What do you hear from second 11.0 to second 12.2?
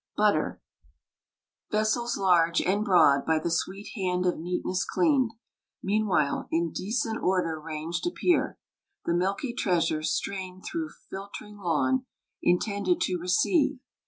filtering lawn,